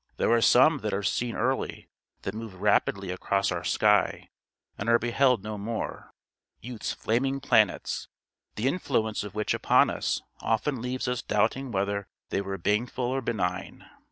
[0.17, 1.87] There are some that are seen early,
[2.23, 4.29] that move rapidly across our sky,
[4.75, 6.11] and are beheld no more
[6.59, 8.07] youth's flaming planets,
[8.55, 13.21] the influence of which upon us often leaves us doubting whether they were baneful or
[13.21, 13.87] benign.